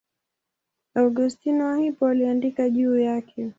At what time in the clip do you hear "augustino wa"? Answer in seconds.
0.95-1.77